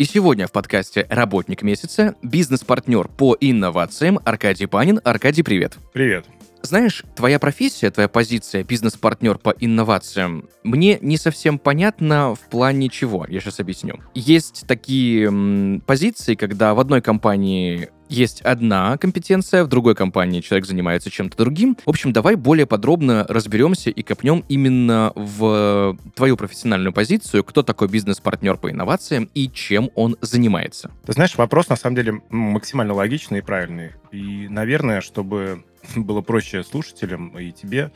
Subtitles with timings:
[0.00, 4.98] и сегодня в подкасте «Работник месяца» бизнес-партнер по инновациям Аркадий Панин.
[5.04, 5.76] Аркадий, привет!
[5.92, 6.24] Привет.
[6.62, 13.26] Знаешь, твоя профессия, твоя позиция бизнес-партнер по инновациям, мне не совсем понятно в плане чего.
[13.28, 13.96] Я сейчас объясню.
[14.14, 20.66] Есть такие м, позиции, когда в одной компании есть одна компетенция, в другой компании человек
[20.66, 21.76] занимается чем-то другим.
[21.84, 27.88] В общем, давай более подробно разберемся и копнем именно в твою профессиональную позицию, кто такой
[27.88, 30.90] бизнес-партнер по инновациям и чем он занимается.
[31.06, 33.92] Ты знаешь, вопрос на самом деле максимально логичный и правильный.
[34.12, 35.64] И, наверное, чтобы
[35.96, 37.90] было проще слушателям и тебе,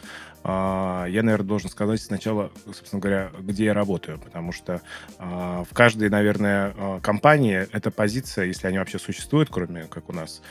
[0.46, 4.82] а, я, наверное, должен сказать сначала, собственно говоря, где я работаю, потому что
[5.18, 10.12] а, в каждой, наверное, а, компании эта позиция, если они вообще существуют, кроме как у
[10.12, 10.42] нас,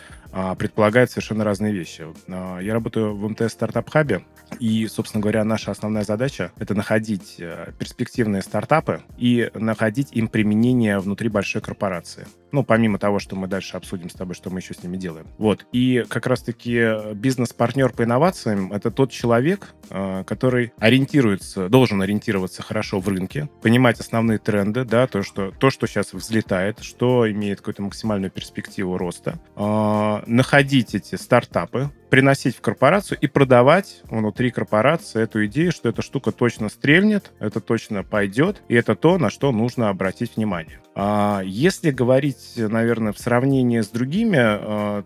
[0.57, 2.07] предполагает совершенно разные вещи.
[2.27, 4.23] Я работаю в МТС Стартап Хабе,
[4.59, 10.97] и, собственно говоря, наша основная задача— это находить э, перспективные стартапы и находить им применение
[10.97, 12.25] внутри большой корпорации.
[12.53, 15.25] Ну, помимо того, что мы дальше обсудим с тобой, что мы еще с ними делаем.
[15.39, 15.65] Вот.
[15.71, 22.99] И как раз-таки бизнес-партнер по инновациям— это тот человек, э, который ориентируется, должен ориентироваться хорошо
[22.99, 27.81] в рынке, понимать основные тренды, да, то, что, то, что сейчас взлетает, что имеет какую-то
[27.81, 35.47] максимальную перспективу роста, э, находить эти стартапы, приносить в корпорацию и продавать внутри корпорации эту
[35.47, 39.89] идею, что эта штука точно стрельнет, это точно пойдет, и это то, на что нужно
[39.89, 40.79] обратить внимание.
[40.95, 45.03] А если говорить, наверное, в сравнении с другими э,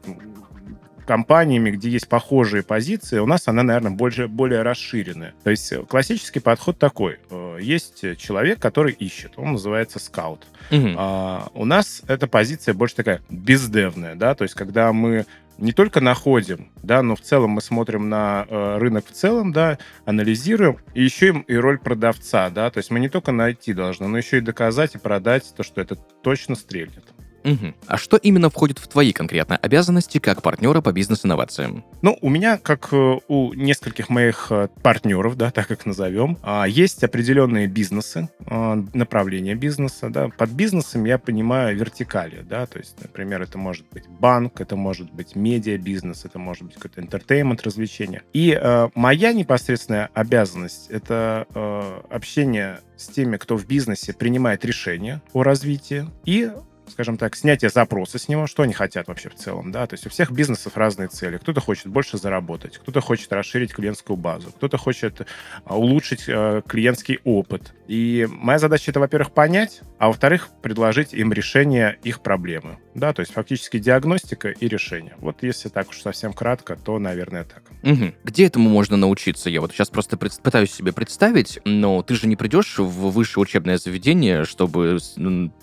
[1.08, 5.34] компаниями, где есть похожие позиции, у нас она, наверное, больше, более расширенная.
[5.44, 7.18] То есть э, классический подход такой.
[7.32, 9.34] Э, Есть человек, который ищет.
[9.38, 10.46] Он называется скаут.
[10.70, 10.96] Мгм.
[10.98, 15.26] А, у нас эта позиция больше такая бездевная, да, то есть когда мы
[15.58, 19.80] не только находим, да, но в целом мы смотрим на э, рынок в целом, да,
[20.06, 24.08] анализируем, и еще им и роль продавца, да, то есть мы не только найти должны,
[24.08, 27.06] но еще и доказать и продать то, что это точно стрельнет.
[27.48, 27.76] Мгм.
[27.88, 31.86] А что именно входит в твои конкретно обязанности как партнера по бизнес-инновациям?
[32.02, 36.66] Ну, у меня, как э, у нескольких моих э, партнеров, да, так их назовем, а,
[36.66, 40.28] есть определенные бизнесы, а, направления бизнеса, да.
[40.28, 45.12] Под бизнесом я понимаю вертикали, да, то есть, например, это может быть банк, это может
[45.14, 48.24] быть медиа-бизнес, это может быть какой-то entertainment, развлечение.
[48.34, 55.22] И э, моя непосредственная обязанность— это э, общение с теми, кто в бизнесе принимает решения
[55.34, 56.52] о развитии, и
[56.90, 60.06] скажем так, снятие запроса с него, что они хотят вообще в целом, да, то есть
[60.06, 61.38] у всех бизнесов разные цели.
[61.38, 65.28] Кто-то хочет больше заработать, кто-то хочет расширить клиентскую базу, кто-то хочет
[65.66, 67.74] а, улучшить э, клиентский опыт.
[67.88, 73.20] И моя задача это, во-первых, понять, а во-вторых, предложить им решение их проблемы, да, то
[73.22, 75.14] есть фактически диагностика и решение.
[75.20, 77.62] Вот если так уж совсем кратко, то, наверное, так.
[77.84, 78.16] Мгм.
[78.24, 79.50] Где этому можно научиться?
[79.52, 83.44] Я вот сейчас просто пред- пытаюсь себе представить, но ты же не придешь в высшее
[83.44, 84.98] учебное заведение, чтобы,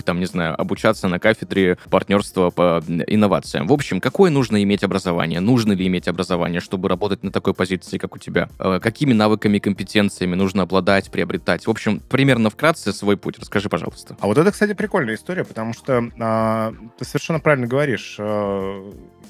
[0.05, 3.67] там, не знаю, обучаться на кафедре партнерства по инновациям.
[3.67, 5.41] В общем, какое нужно иметь образование?
[5.41, 8.49] Нужно ли иметь образование, чтобы работать на такой позиции, как у тебя?
[8.61, 11.67] Э, Какими навыками, компетенциями нужно обладать, приобретать?
[11.67, 13.39] В общем, примерно вкратце свой путь.
[13.41, 14.17] Расскажи, пожалуйста.
[14.21, 18.17] А вот это, кстати, прикольная история, потому что а, ты совершенно правильно говоришь.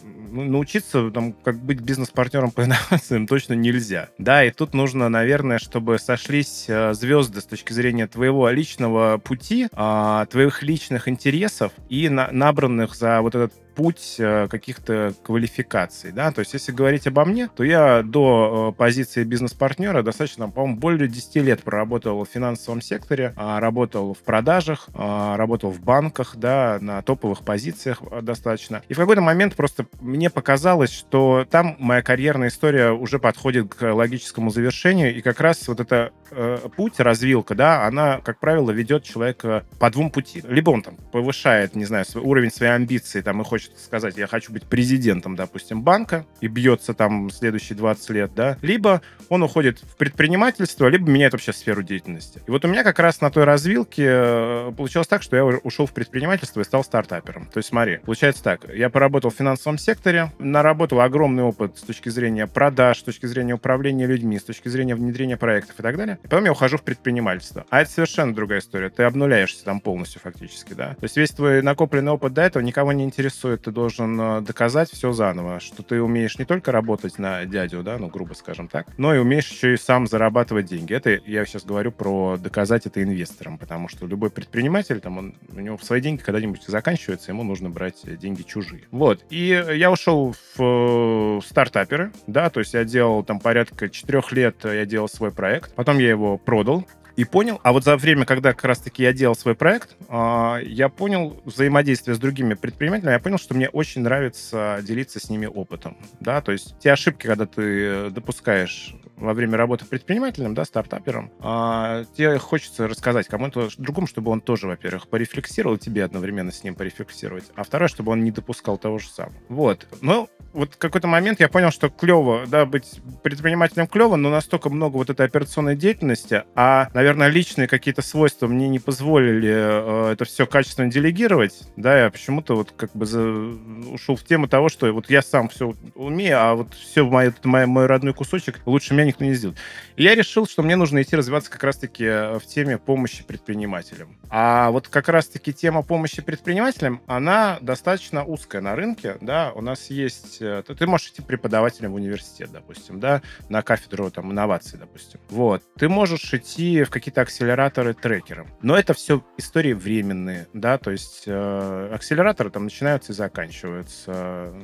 [0.02, 4.08] Ну, научиться там, как быть бизнес-партнером по инновациям точно нельзя.
[4.18, 9.68] Да, и тут нужно, наверное, чтобы сошлись а, звезды с точки зрения твоего личного пути,
[9.72, 16.30] а, твоих личных интересов и на- набранных за вот этот путь э, каких-то квалификаций, да,
[16.32, 21.08] то есть если говорить обо мне, то я до э, позиции бизнес-партнера достаточно, по-моему, более
[21.08, 26.78] 10 лет проработал в финансовом секторе, а, работал в продажах, а, работал в банках, да,
[26.80, 28.82] на топовых позициях э, достаточно.
[28.88, 33.92] И в какой-то момент просто мне показалось, что там моя карьерная история уже подходит к
[33.92, 39.04] логическому завершению, и как раз вот это э, путь, развилка, да, она, как правило, ведет
[39.04, 40.42] человека по двум пути.
[40.46, 44.26] Либо он там повышает, не знаю, свой уровень своей амбиции, там, и хочет сказать, я
[44.26, 49.80] хочу быть президентом, допустим, банка, и бьется там следующие 20 лет, да, либо он уходит
[49.80, 52.42] в предпринимательство, либо меняет вообще сферу деятельности.
[52.46, 55.86] И вот у меня как раз на той развилке э, получилось так, что я ушел
[55.86, 57.46] в предпринимательство и стал стартапером.
[57.46, 62.08] То есть смотри, получается так, я поработал в финансовом секторе, наработал огромный опыт с точки
[62.08, 66.18] зрения продаж, с точки зрения управления людьми, с точки зрения внедрения проектов и так далее.
[66.22, 67.64] И потом я ухожу в предпринимательство.
[67.70, 68.90] А это совершенно другая история.
[68.90, 70.94] Ты обнуляешься там полностью фактически, да.
[70.94, 74.90] То есть весь твой накопленный опыт до этого никого не интересует, ты должен э, доказать
[74.90, 78.86] все заново, что ты умеешь не только работать на дядю, да, ну, грубо скажем так,
[78.98, 80.94] но и умеешь еще и сам зарабатывать деньги.
[80.94, 85.60] Это я сейчас говорю про доказать это инвесторам, потому что любой предприниматель, там, он, у
[85.60, 88.84] него свои деньги когда-нибудь заканчиваются, ему нужно брать деньги чужие.
[88.90, 89.24] Вот.
[89.30, 94.56] И я ушел в э, стартаперы, да, то есть я делал там порядка четырех лет,
[94.64, 97.60] я делал свой проект, потом я его продал, и понял.
[97.62, 102.14] А вот за время, когда как раз-таки я делал свой проект, а, я понял взаимодействие
[102.14, 105.96] с другими предпринимателями, я понял, что мне очень нравится делиться с ними опытом.
[106.20, 112.04] Да, то есть те ошибки, когда ты допускаешь во время работы предпринимателем, да, стартапером, а,
[112.16, 117.44] тебе хочется рассказать кому-то другому, чтобы он тоже, во-первых, порефлексировал, тебе одновременно с ним порефлексировать,
[117.54, 119.34] а второе, чтобы он не допускал того же самого.
[119.48, 119.86] Вот.
[120.00, 124.96] Но вот какой-то момент я понял, что клево, да, быть предпринимателем клево, но настолько много
[124.96, 130.46] вот этой операционной деятельности, а, наверное, личные какие-то свойства мне не позволили э, это все
[130.46, 133.22] качественно делегировать, да, я почему-то вот как бы за...
[133.22, 137.66] ушел в тему того, что вот я сам все умею, а вот все мой, мой,
[137.66, 139.58] мой родной кусочек лучше меня никто не сделает.
[139.96, 144.16] И я решил, что мне нужно идти развиваться как раз-таки в теме помощи предпринимателям.
[144.30, 149.90] А вот как раз-таки тема помощи предпринимателям, она достаточно узкая на рынке, да, у нас
[149.90, 155.20] есть Э, ты можешь идти преподавателем в университет, допустим, да, на кафедру там инноваций, допустим.
[155.28, 155.62] Вот.
[155.76, 158.48] Ты можешь идти в какие-то акселераторы трекером.
[158.62, 164.54] Но это все истории временные, да, то есть э, акселераторы там начинаются и заканчиваются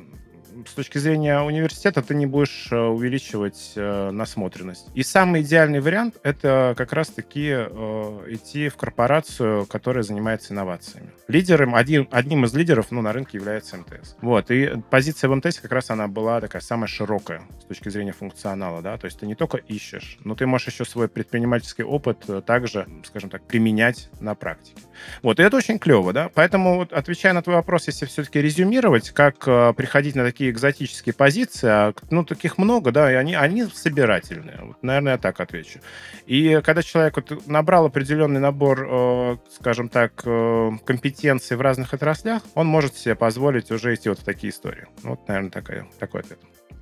[0.67, 4.87] с точки зрения университета ты не будешь э, увеличивать э, насмотренность.
[4.93, 11.11] И самый идеальный вариант— это как раз-таки э, идти в корпорацию, которая занимается инновациями.
[11.27, 14.15] Лидером, один, одним из лидеров ну, на рынке является МТС.
[14.21, 18.11] Вот, и позиция в МТС как раз она была такая самая широкая с точки зрения
[18.11, 22.25] функционала, да, то есть ты не только ищешь, но ты можешь еще свой предпринимательский опыт
[22.45, 24.81] также, скажем так, применять на практике.
[25.21, 29.11] Вот, и это очень клево, да, поэтому вот, отвечая на твой вопрос, если все-таки резюмировать,
[29.11, 29.39] как
[29.75, 34.59] приходить на такие экзотические позиции, а, ну, таких много, да, и они, они собирательные.
[34.61, 35.79] Вот, наверное, я так отвечу.
[36.25, 42.43] И когда человек вот набрал определенный набор, э, скажем так, э, компетенций в разных отраслях,
[42.53, 44.87] он может себе позволить уже идти вот в такие истории.
[45.03, 46.39] Вот, наверное, такая, такой ответ.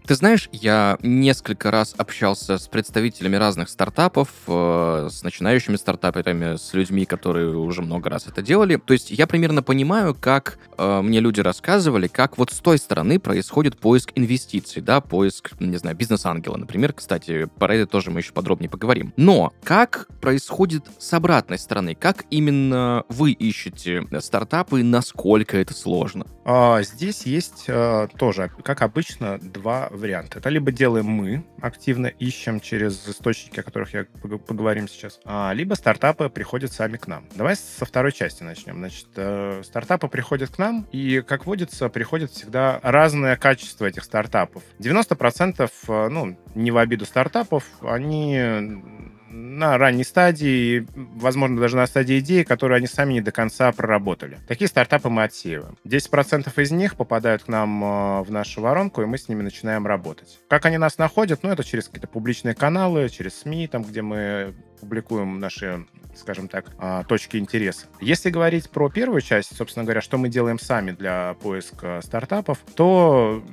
[0.09, 6.73] Ты знаешь, я несколько раз общался с представителями разных стартапов, э, с начинающими стартаперами, с
[6.73, 8.77] людьми, которые уже много раз это делали.
[8.77, 13.19] То есть я примерно понимаю, как э, мне люди рассказывали, как вот с той стороны
[13.19, 16.93] происходит поиск инвестиций, да, поиск, не знаю, бизнес-ангела, например.
[16.93, 19.13] Кстати, про это тоже мы еще подробнее поговорим.
[19.15, 21.93] Но как происходит с обратной стороны?
[21.93, 26.25] Как именно вы ищете стартапы, насколько это сложно?
[26.45, 30.35] А, здесь есть а, тоже, как обычно, два вариант.
[30.35, 34.05] Это либо делаем мы, активно ищем через источники, о которых я
[34.47, 37.27] поговорим сейчас, а, либо стартапы приходят сами к нам.
[37.35, 38.77] Давай со второй части начнем.
[38.77, 44.63] Значит, э, стартапы приходят к нам, и, как водится, приходит всегда разное качество этих стартапов.
[44.79, 48.81] 90%, э, ну, не в обиду стартапов, они
[49.29, 54.39] на ранней стадии, возможно, даже на стадии идеи, которую они сами не до конца проработали.
[54.47, 55.77] Такие стартапы мы отсеиваем.
[55.85, 59.85] 10% из них попадают к нам э, в нашу воронку, и мы с ними начинаем
[59.85, 60.39] работать.
[60.47, 61.43] Как они нас находят?
[61.43, 65.85] Ну, это через какие-то публичные каналы, через СМИ, там, где мы публикуем наши
[66.15, 67.87] скажем так, а, точки интереса.
[68.01, 73.43] Если говорить про первую часть, собственно говоря, что мы делаем сами для поиска стартапов, то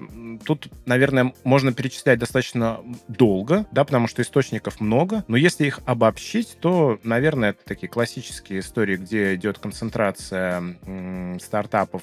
[0.44, 6.58] тут, наверное, можно перечислять достаточно долго, да, потому что источников много, но если их обобщить,
[6.60, 10.76] то, наверное, это такие классические истории, где идет концентрация
[11.40, 12.02] стартапов,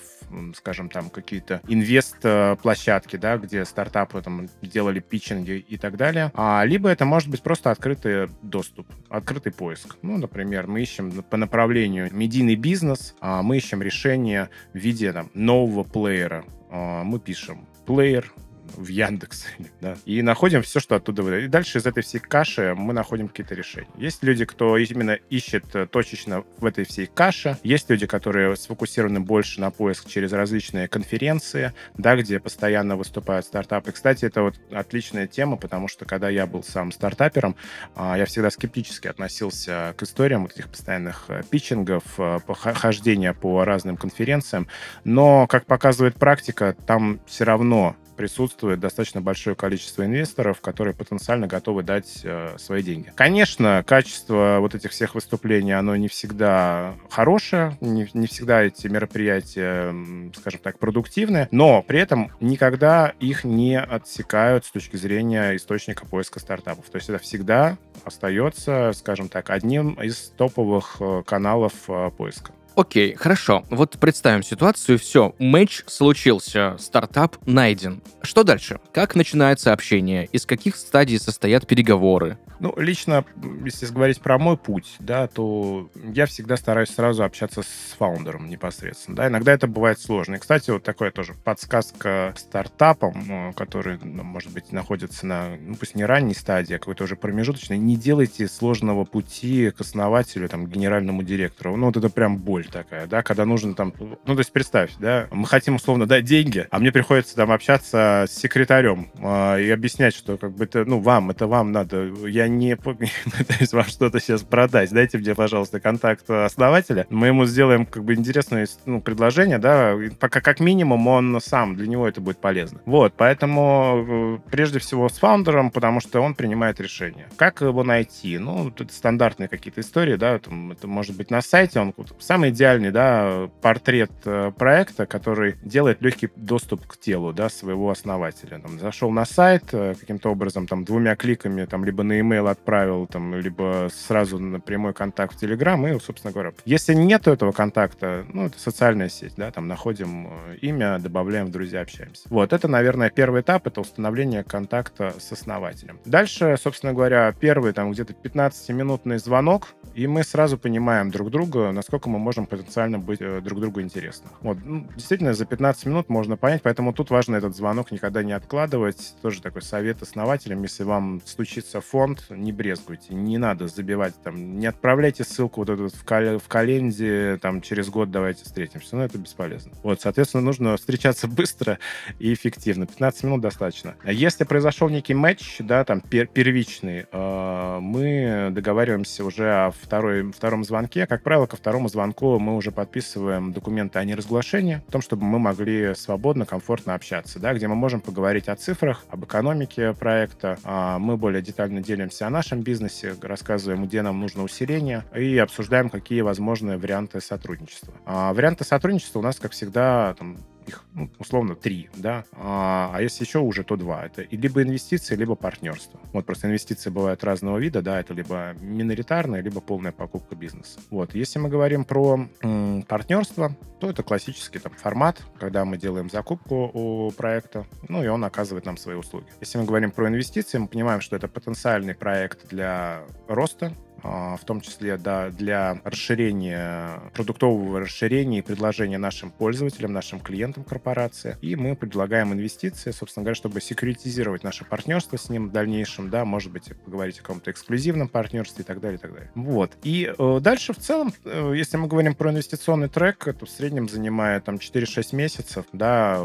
[0.55, 6.89] скажем, там какие-то инвест-площадки, да, где стартапы там делали питчинги и так далее, а, либо
[6.89, 9.97] это может быть просто открытый доступ, открытый поиск.
[10.01, 15.29] Ну, например, мы ищем по направлению медийный бизнес, а мы ищем решение в виде там,
[15.35, 16.45] нового плеера.
[16.71, 18.33] А, мы пишем плеер
[18.75, 19.45] в Яндекс,
[19.81, 21.45] да, и находим все, что оттуда выдает.
[21.45, 23.87] И дальше из этой всей каши мы находим какие-то решения.
[23.97, 27.57] Есть люди, кто именно ищет э, точечно в этой всей каше.
[27.63, 33.91] Есть люди, которые сфокусированы больше на поиск через различные конференции, да, где постоянно выступают стартапы.
[33.91, 37.55] Кстати, это вот отличная тема, потому что когда я был сам стартапером,
[37.95, 43.63] а, я всегда скептически относился к историям вот этих постоянных э, питчингов, э, хождения по
[43.63, 44.67] разным конференциям.
[45.03, 51.83] Но, как показывает практика, там все равно присутствует достаточно большое количество инвесторов, которые потенциально готовы
[51.83, 53.11] дать э, свои деньги.
[53.15, 59.93] Конечно, качество вот этих всех выступлений, оно не всегда хорошее, не, не всегда эти мероприятия,
[60.35, 66.39] скажем так, продуктивны, но при этом никогда их не отсекают с точки зрения источника поиска
[66.39, 66.89] стартапов.
[66.89, 72.51] То есть это всегда остается, скажем так, одним из топовых э, каналов э, поиска.
[72.75, 73.63] Окей, хорошо.
[73.69, 74.97] Вот представим ситуацию.
[74.97, 78.01] Все, матч случился, стартап найден.
[78.21, 78.79] Что дальше?
[78.91, 80.25] Как начинается общение?
[80.31, 82.39] Из каких стадий состоят переговоры?
[82.63, 83.25] Ну, лично,
[83.65, 89.17] если говорить про мой путь, да, то я всегда стараюсь сразу общаться с фаундером непосредственно.
[89.17, 89.27] Да.
[89.27, 90.35] Иногда это бывает сложно.
[90.35, 95.75] И, кстати, вот такая тоже подсказка стартапам, э, которые, ну, может быть, находятся на, ну,
[95.75, 97.77] пусть не ранней стадии, а какой-то уже промежуточной.
[97.77, 101.75] Не делайте сложного пути к основателю, там, генеральному директору.
[101.75, 103.93] Ну, вот это прям боль такая, да, когда нужно там...
[103.99, 108.23] Ну, то есть представь, да, мы хотим, условно, дать деньги, а мне приходится там общаться
[108.29, 112.05] с секретарем э, и объяснять, что как бы это, ну, вам, это вам надо.
[112.25, 114.91] Я не пытаюсь вам что-то сейчас продать.
[114.91, 117.05] Дайте мне, пожалуйста, контакт основателя.
[117.09, 121.87] Мы ему сделаем как бы интересное ну, предложение, да, пока как минимум он сам, для
[121.87, 122.81] него это будет полезно.
[122.85, 127.27] Вот, поэтому э, прежде всего с фаундером, потому что он принимает решение.
[127.35, 128.37] Как его найти?
[128.37, 132.91] Ну, это стандартные какие-то истории, да, там, это может быть на сайте, он самый идеальный,
[132.91, 138.59] да, портрет э, проекта, который делает легкий доступ к телу, да, своего основателя.
[138.59, 143.07] Там, зашел на сайт, э, каким-то образом, там, двумя кликами, там, либо на email отправил,
[143.07, 148.25] там, либо сразу на прямой контакт в Telegram, и, собственно говоря, если нет этого контакта,
[148.31, 152.27] ну, это социальная сеть, да, там находим э, имя, добавляем в друзья, общаемся.
[152.29, 155.99] Вот, это, наверное, первый этап, это установление контакта с основателем.
[156.05, 162.09] Дальше, собственно говоря, первый, там, где-то 15-минутный звонок, и мы сразу понимаем друг друга, насколько
[162.09, 164.29] мы можем потенциально быть э, друг другу интересны.
[164.41, 168.33] Вот, ну, действительно, за 15 минут можно понять, поэтому тут важно этот звонок никогда не
[168.33, 169.15] откладывать.
[169.21, 174.67] Тоже такой совет основателям, если вам стучится фонд, не брезгуйте, не надо забивать там, не
[174.67, 179.17] отправляйте ссылку вот эту в, кал- в календе, там, через год давайте встретимся, ну, это
[179.17, 179.71] бесполезно.
[179.83, 181.79] Вот, соответственно, нужно встречаться быстро
[182.19, 183.95] и эффективно, 15 минут достаточно.
[184.05, 190.63] Если произошел некий матч, да, там, пер- первичный, э- мы договариваемся уже о второй, втором
[190.63, 195.23] звонке, как правило, ко второму звонку мы уже подписываем документы о неразглашении, о том, чтобы
[195.23, 200.57] мы могли свободно, комфортно общаться, да, где мы можем поговорить о цифрах, об экономике проекта,
[200.63, 206.21] а мы более детально делимся нашем бизнесе, рассказываем, где нам нужно усиление, и обсуждаем, какие
[206.21, 207.93] возможные варианты сотрудничества.
[208.05, 213.01] А варианты сотрудничества у нас, как всегда, там, их ну, условно три, да, а, а
[213.01, 214.05] если еще уже, то два.
[214.05, 215.99] Это либо инвестиции, либо партнерство.
[216.13, 220.79] Вот просто инвестиции бывают разного вида, да, это либо миноритарная, либо полная покупка бизнеса.
[220.89, 226.09] Вот, если мы говорим про м, партнерство, то это классический там формат, когда мы делаем
[226.09, 229.27] закупку у проекта, ну и он оказывает нам свои услуги.
[229.41, 234.61] Если мы говорим про инвестиции, мы понимаем, что это потенциальный проект для роста, в том
[234.61, 241.37] числе да, для расширения, продуктового расширения и предложения нашим пользователям, нашим клиентам корпорации.
[241.41, 246.25] И мы предлагаем инвестиции, собственно говоря, чтобы секьюритизировать наше партнерство с ним в дальнейшем, да,
[246.25, 249.31] может быть, поговорить о каком-то эксклюзивном партнерстве и так далее, и так далее.
[249.35, 249.71] Вот.
[249.83, 253.87] И э, дальше в целом, э, если мы говорим про инвестиционный трек, это в среднем
[253.87, 256.23] занимает там 4-6 месяцев, да,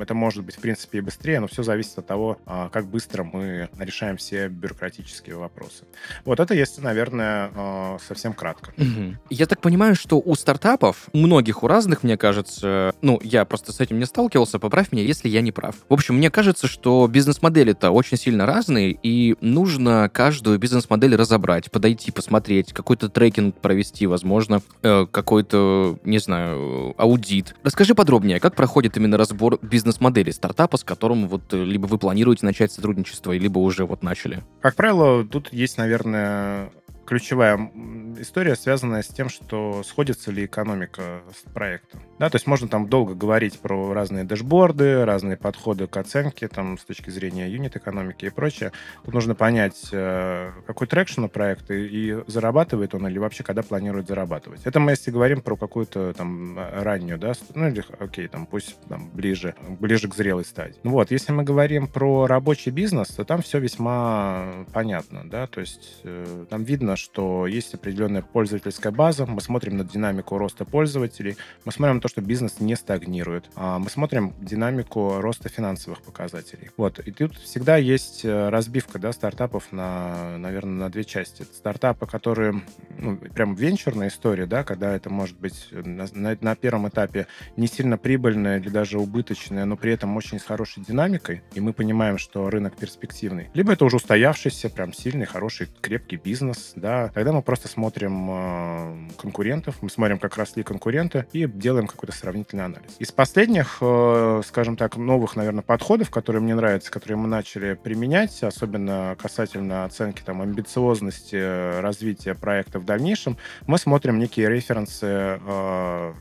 [0.00, 3.24] это может быть, в принципе, и быстрее, но все зависит от того, э, как быстро
[3.24, 5.84] мы решаем все бюрократические вопросы.
[6.24, 8.72] Вот это если, наверное, наверное, э, совсем кратко.
[8.76, 9.16] Угу.
[9.30, 13.80] Я так понимаю, что у стартапов, многих у разных, мне кажется, ну, я просто с
[13.80, 15.76] этим не сталкивался, поправь меня, если я не прав.
[15.88, 22.10] В общем, мне кажется, что бизнес-модели-то очень сильно разные, и нужно каждую бизнес-модель разобрать, подойти,
[22.10, 27.54] посмотреть, какой-то трекинг провести, возможно, э, какой-то, не знаю, аудит.
[27.62, 32.46] Расскажи подробнее, как проходит именно разбор бизнес-модели стартапа, с которым вот э, либо вы планируете
[32.46, 34.42] начать сотрудничество, либо уже вот начали?
[34.60, 36.70] Как правило, тут есть, наверное,
[37.10, 37.72] ключевая
[38.20, 42.00] история, связанная с тем, что сходится ли экономика с проектом.
[42.20, 46.78] Да, то есть можно там долго говорить про разные дэшборды, разные подходы к оценке там,
[46.78, 48.70] с точки зрения юнит-экономики и прочее.
[49.04, 54.06] Тут нужно понять, э, какой traction у проекта и зарабатывает он или вообще когда планирует
[54.06, 54.60] зарабатывать.
[54.64, 59.10] Это мы если говорим про какую-то там раннюю, да, ну или, окей, там пусть там,
[59.10, 60.78] ближе, ближе к зрелой стадии.
[60.84, 65.60] Ну вот, если мы говорим про рабочий бизнес, то там все весьма понятно, да, то
[65.60, 71.36] есть э, там видно, что есть определенная пользовательская база, мы смотрим на динамику роста пользователей,
[71.64, 76.70] мы смотрим на то, что бизнес не стагнирует, а мы смотрим динамику роста финансовых показателей.
[76.76, 81.42] Вот, и тут всегда есть э, разбивка, да, стартапов на, наверное, на две части.
[81.42, 82.62] Стартапы, которые,
[82.98, 87.26] ну, прям венчурная история, да, когда это может быть на, на, на первом этапе
[87.56, 91.72] не сильно прибыльная или даже убыточная, но при этом очень с хорошей динамикой, и мы
[91.72, 93.48] понимаем, что рынок перспективный.
[93.54, 99.10] Либо это уже устоявшийся, прям сильный, хороший, крепкий бизнес, да, тогда мы просто смотрим э,
[99.16, 102.96] конкурентов, мы смотрим, как росли конкуренты, и делаем какой какой-то сравнительный анализ.
[102.98, 108.42] Из последних, э, скажем так, новых, наверное, подходов, которые мне нравятся, которые мы начали применять,
[108.42, 116.14] особенно касательно оценки там, амбициозности э, развития проекта в дальнейшем, мы смотрим некие референсы э,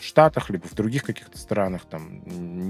[0.00, 2.22] в Штатах, либо в других каких-то странах, там,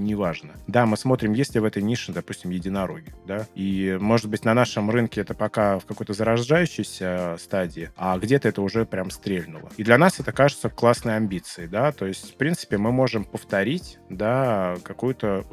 [0.04, 0.54] неважно.
[0.66, 4.54] Да, мы смотрим, есть ли в этой нише, допустим, единороги, да, и, может быть, на
[4.54, 9.70] нашем рынке это пока в какой-то зарождающейся стадии, а где-то это уже прям стрельнуло.
[9.76, 13.98] И для нас это кажется классной амбицией, да, то есть, в принципе, мы можем повторить,
[14.08, 15.44] да, какую-то,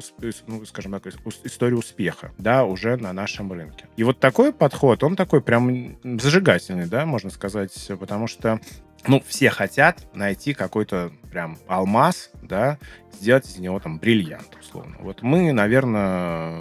[0.46, 1.06] ну, скажем так,
[1.44, 3.86] историю успеха, да, уже на нашем рынке.
[3.96, 8.60] И вот такой подход, он такой прям зажигательный, да, можно сказать, потому что
[9.06, 12.78] ну, все хотят найти какой-то прям алмаз, да,
[13.12, 14.96] сделать из него там бриллиант, условно.
[15.00, 16.60] Вот мы, наверное,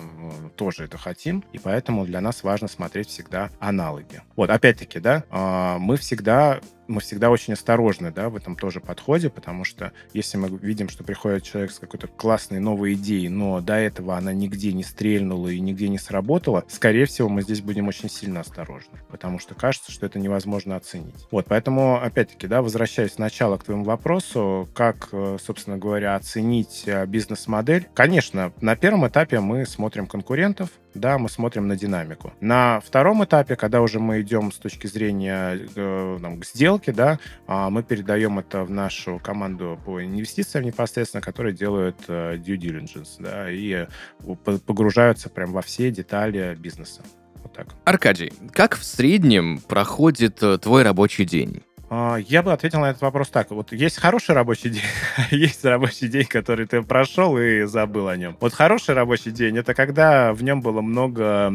[0.56, 4.22] тоже это хотим, и поэтому для нас важно смотреть всегда аналоги.
[4.36, 9.30] Вот, опять-таки, да, а, мы всегда мы всегда очень осторожны, да, в этом тоже подходе,
[9.30, 13.74] потому что если мы видим, что приходит человек с какой-то классной новой идеей, но до
[13.74, 18.10] этого она нигде не стрельнула и нигде не сработала, скорее всего, мы здесь будем очень
[18.10, 21.28] сильно осторожны, потому что кажется, что это невозможно оценить.
[21.30, 27.06] Вот, поэтому, опять-таки, да, возвращаясь сначала к твоему вопросу, как, э, собственно говоря, оценить э,
[27.06, 32.34] бизнес-модель, конечно, на первом этапе мы смотрим конкурентов, да, мы смотрим на динамику.
[32.42, 37.20] На втором этапе, когда уже мы идем с точки зрения э, там, к сделке, да,
[37.48, 43.10] э, мы передаем это в нашу команду по инвестициям непосредственно, которые делают э, due diligence,
[43.20, 44.36] да, и э,
[44.66, 47.02] погружаются прям во все детали бизнеса.
[47.44, 47.68] Вот так.
[47.86, 51.64] Аркадий, как в среднем проходит твой рабочий день?
[51.90, 53.52] А, я бы ответил на этот вопрос так.
[53.52, 54.84] Вот есть хороший рабочий день,
[55.32, 58.38] есть рабочий день, который ты прошел и забыл о нем.
[58.40, 61.54] Вот хороший рабочий день— это когда в нем было много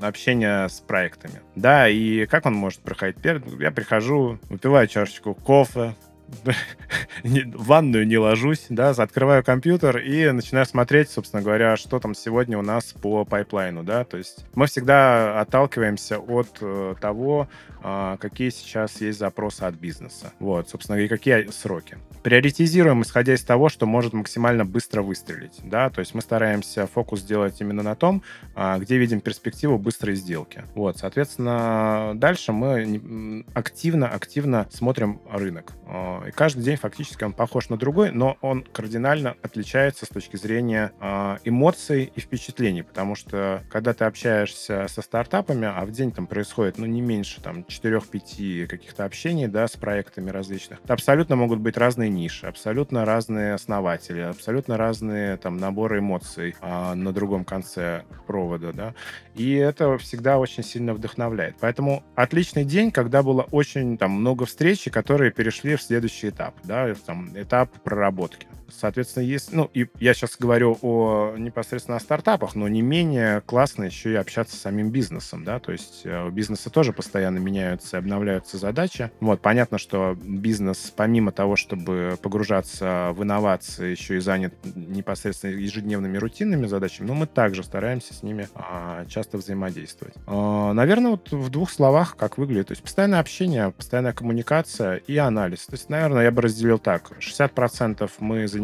[0.00, 1.40] общения с проектами.
[1.54, 3.18] Да, и как он может проходить?
[3.22, 5.94] Я прихожу, выпиваю чашечку кофе,
[7.24, 12.58] в ванную не ложусь, да, открываю компьютер и начинаю смотреть, собственно говоря, что там сегодня
[12.58, 17.48] у нас по пайплайну, да, то есть мы всегда отталкиваемся от э, того,
[17.82, 21.98] э, какие сейчас есть запросы от бизнеса, вот, собственно, и какие сроки.
[22.22, 27.20] Приоритизируем, исходя из того, что может максимально быстро выстрелить, да, то есть мы стараемся фокус
[27.20, 28.22] сделать именно на том,
[28.54, 36.30] э, где видим перспективу быстрой сделки, вот, соответственно, дальше мы активно-активно смотрим рынок, э, и
[36.30, 41.36] каждый день фактически он похож на другой, но он кардинально отличается с точки зрения э,
[41.44, 46.78] эмоций и впечатлений, потому что когда ты общаешься со стартапами, а в день там происходит,
[46.78, 52.10] ну, не меньше там 4-5 каких-то общений, да, с проектами различных, абсолютно могут быть разные
[52.10, 58.94] ниши, абсолютно разные основатели, абсолютно разные там наборы эмоций э, на другом конце провода, да,
[59.34, 61.56] и это всегда очень сильно вдохновляет.
[61.60, 66.54] Поэтому отличный день, когда было очень там много встреч, которые перешли в следующий следующий этап,
[66.64, 68.46] да, там, этап проработки.
[68.70, 73.84] Соответственно, есть, ну, и я сейчас говорю о непосредственно о стартапах, но не менее классно
[73.84, 77.98] еще и общаться с самим бизнесом, да, то есть э, у бизнеса тоже постоянно меняются,
[77.98, 79.10] обновляются задачи.
[79.20, 86.18] Вот, понятно, что бизнес, помимо того, чтобы погружаться в инновации, еще и занят непосредственно ежедневными
[86.18, 90.14] рутинными задачами, но мы также стараемся с ними а, часто взаимодействовать.
[90.26, 95.16] А, наверное, вот в двух словах, как выглядит, то есть постоянное общение, постоянная коммуникация и
[95.16, 95.66] анализ.
[95.66, 97.12] То есть, наверное, я бы разделил так.
[97.18, 98.57] 60% мы занимаемся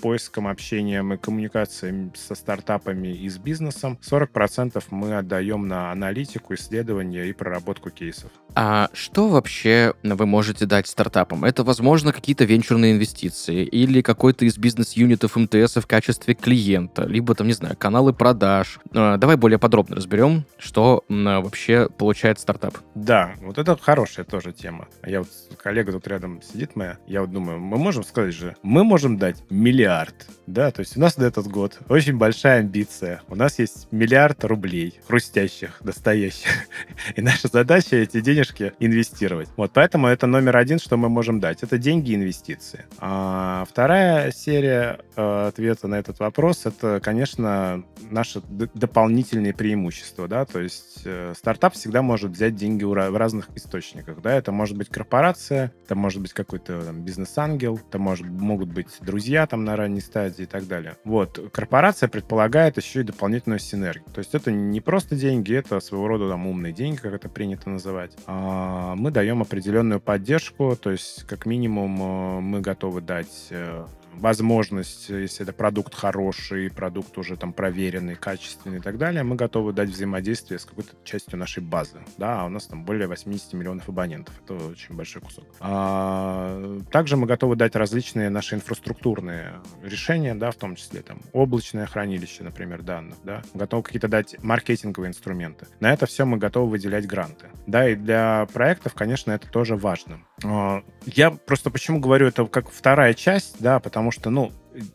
[0.00, 3.98] поиском, общением и коммуникацией со стартапами и с бизнесом.
[4.02, 8.30] 40% мы отдаем на аналитику, исследования и проработку кейсов.
[8.54, 11.44] А что вообще вы можете дать стартапам?
[11.44, 17.46] Это, возможно, какие-то венчурные инвестиции или какой-то из бизнес-юнитов МТС в качестве клиента, либо, там,
[17.46, 18.78] не знаю, каналы продаж.
[18.92, 22.78] А, давай более подробно разберем, что вообще получает стартап.
[22.94, 24.88] Да, вот это хорошая тоже тема.
[25.04, 25.28] Я вот,
[25.62, 29.44] коллега тут рядом сидит моя, я вот думаю, мы можем сказать же, мы можем дать
[29.48, 33.22] миллиард, да, то есть у нас на этот год очень большая амбиция.
[33.28, 36.48] У нас есть миллиард рублей, хрустящих, настоящих.
[37.16, 39.48] И наша задача эти денежки инвестировать.
[39.56, 41.62] Вот поэтому это номер один, что мы можем дать.
[41.62, 42.86] Это деньги инвестиции.
[42.98, 50.28] А вторая серия э, ответа на этот вопрос это, конечно, наши дополнительные преимущества.
[50.28, 50.44] Да?
[50.44, 54.22] То есть э, стартап всегда может взять деньги в разных источниках.
[54.22, 54.32] Да?
[54.32, 59.64] Это может быть корпорация, это может быть какой-то бизнес-ангел, это может, могут быть друзья там
[59.64, 60.96] на ранней стадии и так далее.
[61.04, 61.38] Вот.
[61.52, 64.06] Корпорация предполагает еще и дополнительную синергию.
[64.12, 67.68] То есть это не просто деньги, это своего рода там умные деньги, как это принято
[67.70, 68.12] называть.
[68.26, 73.86] А, мы даем определенную поддержку, то есть как минимум э, мы готовы дать э,
[74.18, 79.72] возможность, если это продукт хороший, продукт уже там проверенный, качественный и так далее, мы готовы
[79.72, 82.00] дать взаимодействие с какой-то частью нашей базы.
[82.18, 84.34] Да, а у нас там более 80 миллионов абонентов.
[84.44, 85.44] Это очень большой кусок.
[85.60, 91.86] А, также мы готовы дать различные наши инфраструктурные решения, да, в том числе там облачное
[91.86, 93.42] хранилище, например, данных, да.
[93.54, 95.66] Готовы какие-то дать маркетинговые инструменты.
[95.80, 97.46] На это все мы готовы выделять гранты.
[97.66, 100.20] Да, и для проектов, конечно, это тоже важно.
[100.44, 104.52] А, я просто почему говорю это как вторая часть, да, потому что, ну,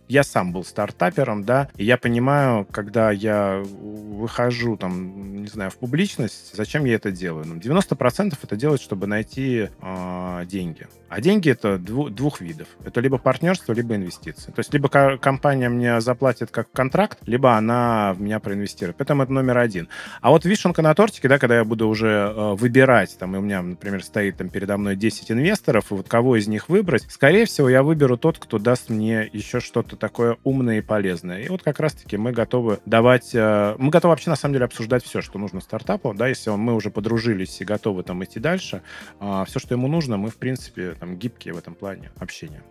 [0.08, 5.78] я сам был стартапером, да, и я понимаю, когда я выхожу, там, не знаю, в
[5.78, 7.46] публичность, зачем я это делаю?
[7.48, 10.88] Ну, 90% это делать, чтобы найти э, деньги.
[11.12, 12.70] А деньги это дву- двух видов.
[12.86, 14.50] Это либо партнерство, либо инвестиции.
[14.52, 18.96] То есть либо компания мне заплатит как контракт, либо она в меня проинвестирует.
[18.96, 19.90] Поэтому это номер один.
[20.22, 23.42] А вот вишенка на тортике, да, когда я буду уже э, выбирать, там, и у
[23.42, 27.44] меня, например, стоит там передо мной 10 инвесторов, и вот кого из них выбрать, скорее
[27.44, 31.42] всего, я выберу тот, кто даст мне еще что-то такое умное и полезное.
[31.42, 33.32] И вот как раз-таки мы готовы давать...
[33.34, 36.74] Э, мы готовы вообще, на самом деле, обсуждать все, что нужно стартапу, да, если мы
[36.74, 38.82] уже подружились и готовы там идти дальше,
[39.20, 42.64] а, все, что ему нужно, мы, в принципе, там гибкие в этом плане общения.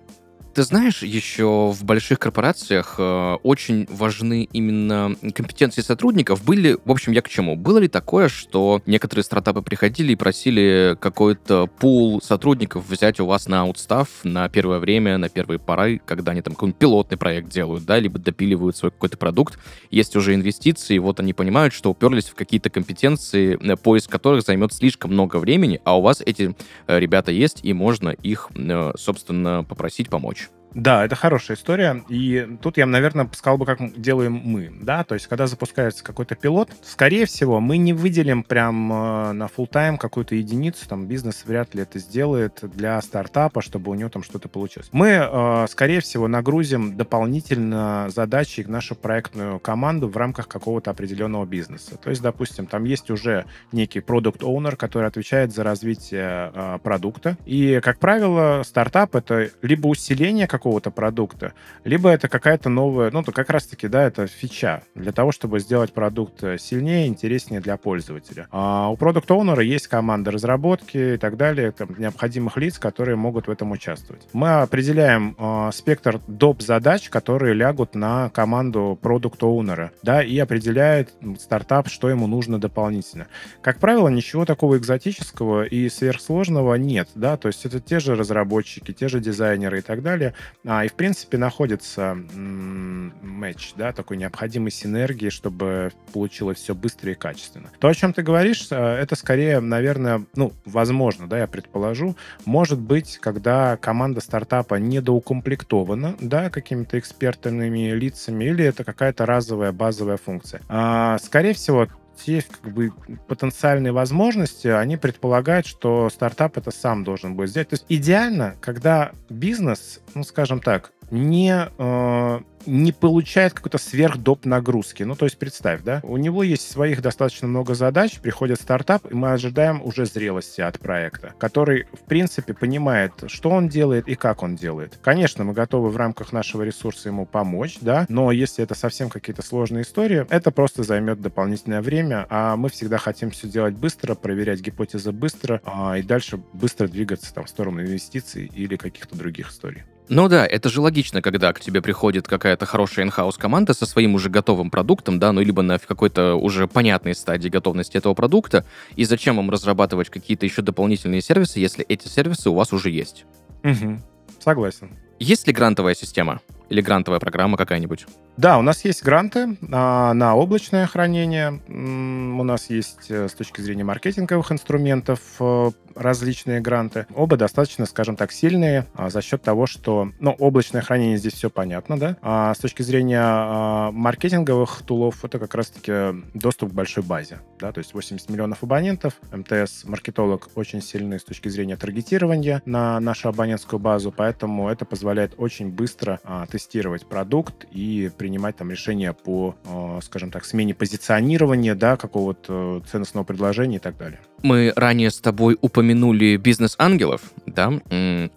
[0.52, 6.44] Ты знаешь, еще в больших корпорациях э, очень важны именно компетенции сотрудников.
[6.44, 7.54] Были, в общем, я к чему?
[7.54, 13.46] Было ли такое, что некоторые стартапы приходили и просили какой-то пул сотрудников взять у вас
[13.46, 17.84] на аутстав на первое время, на первые поры, когда они там какой-нибудь пилотный проект делают,
[17.84, 19.56] да, либо допиливают свой какой-то продукт,
[19.90, 24.72] есть уже инвестиции, вот они понимают, что уперлись в какие-то компетенции, э, поиск которых займет
[24.72, 26.56] слишком много времени, а у вас эти
[26.88, 30.49] э, ребята есть, и можно их, э, собственно, попросить помочь.
[30.74, 32.02] Да, это хорошая история.
[32.08, 34.72] И тут я, наверное, сказал бы, как делаем мы.
[34.80, 35.04] Да?
[35.04, 39.66] То есть, когда запускается какой-то пилот, скорее всего, мы не выделим прям э, на full
[39.66, 40.88] тайм какую-то единицу.
[40.88, 44.88] Там бизнес вряд ли это сделает для стартапа, чтобы у него там что-то получилось.
[44.92, 51.96] Мы, э, скорее всего, нагрузим дополнительно задачи нашу проектную команду в рамках какого-то определенного бизнеса.
[51.96, 57.36] То есть, допустим, там есть уже некий продукт owner который отвечает за развитие э, продукта.
[57.44, 63.32] И, как правило, стартап— это либо усиление какого-то продукта, либо это какая-то новая, ну, то
[63.32, 68.46] как раз-таки, да, это фича для того, чтобы сделать продукт э, сильнее, интереснее для пользователя.
[68.50, 73.46] А у продукт оунера есть команда разработки и так далее, там, необходимых лиц, которые могут
[73.46, 74.28] в этом участвовать.
[74.34, 76.60] Мы определяем э, спектр доп.
[76.60, 83.28] задач, которые лягут на команду продукт оунера да, и определяет стартап, что ему нужно дополнительно.
[83.62, 88.92] Как правило, ничего такого экзотического и сверхсложного нет, да, то есть это те же разработчики,
[88.92, 90.34] те же дизайнеры и так далее,
[90.66, 97.14] а, и, в принципе, находится матч, да, такой необходимой синергии, чтобы получилось все быстро и
[97.14, 97.70] качественно.
[97.78, 102.78] То, о чем ты говоришь, э, это скорее, наверное, ну, возможно, да, я предположу, может
[102.78, 110.60] быть, когда команда стартапа недоукомплектована, да, какими-то экспертными лицами, или это какая-то разовая базовая функция.
[110.68, 111.88] А, скорее всего,
[112.24, 112.92] те как бы,
[113.28, 117.68] потенциальные возможности, они предполагают, что стартап это сам должен будет сделать.
[117.68, 125.02] То есть идеально, когда бизнес, ну, скажем так, не э, не получает какой-то сверхдоп нагрузки.
[125.02, 129.14] Ну, то есть представь, да, у него есть своих достаточно много задач, приходит стартап, и
[129.14, 134.42] мы ожидаем уже зрелости от проекта, который, в принципе, понимает, что он делает и как
[134.42, 134.98] он делает.
[135.02, 139.42] Конечно, мы готовы в рамках нашего ресурса ему помочь, да, но если это совсем какие-то
[139.42, 144.60] сложные истории, это просто займет дополнительное время, а мы всегда хотим все делать быстро, проверять
[144.60, 149.84] гипотезы быстро, а, и дальше быстро двигаться там в сторону инвестиций или каких-то других историй.
[150.12, 154.16] Ну да, это же логично, когда к тебе приходит какая-то хорошая инхаус команда со своим
[154.16, 159.04] уже готовым продуктом, да, ну либо на какой-то уже понятной стадии готовности этого продукта, и
[159.04, 163.24] зачем вам разрабатывать какие-то еще дополнительные сервисы, если эти сервисы у вас уже есть?
[163.62, 164.00] Угу.
[164.40, 164.90] Согласен.
[165.20, 166.40] Есть ли грантовая система
[166.70, 168.06] или грантовая программа какая-нибудь?
[168.36, 171.60] Да, у нас есть гранты а, на облачное хранение.
[171.68, 177.06] У нас есть э, с точки зрения маркетинговых инструментов э, различные гранты.
[177.14, 181.50] Оба достаточно, скажем так, сильные а, за счет того, что, ну, облачное хранение здесь все
[181.50, 182.16] понятно, да.
[182.22, 187.72] А с точки зрения а, маркетинговых тулов это как раз-таки доступ к большой базе, да,
[187.72, 189.14] то есть 80 миллионов абонентов.
[189.32, 195.34] МТС, маркетолог очень сильный с точки зрения таргетирования на нашу абонентскую базу, поэтому это позволяет
[195.36, 196.59] очень быстро а, тестировать
[197.08, 203.76] продукт и принимать там решения по, э, скажем так, смене позиционирования, да, какого-то ценностного предложения
[203.76, 204.20] и так далее.
[204.42, 207.72] Мы ранее с тобой упомянули бизнес-ангелов, да?